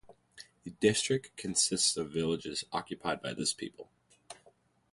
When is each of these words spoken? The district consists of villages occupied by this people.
The 0.63 0.71
district 0.71 1.37
consists 1.37 1.95
of 1.95 2.09
villages 2.11 2.63
occupied 2.73 3.21
by 3.21 3.35
this 3.35 3.53
people. 3.53 3.91